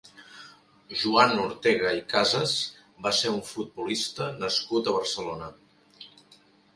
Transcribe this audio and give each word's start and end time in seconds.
Joan 1.01 1.33
Ortega 1.41 1.91
i 1.97 1.99
Casas 2.13 2.53
va 3.07 3.11
ser 3.17 3.33
un 3.33 3.37
futbolista 3.49 4.31
nascut 4.45 4.89
a 4.89 4.95
Barcelona. 4.97 5.51